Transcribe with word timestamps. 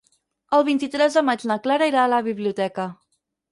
El 0.59 0.63
vint-i-tres 0.69 1.17
de 1.19 1.23
maig 1.27 1.45
na 1.53 1.59
Clara 1.67 1.91
irà 1.93 2.01
a 2.07 2.11
la 2.17 2.25
biblioteca. 2.31 2.91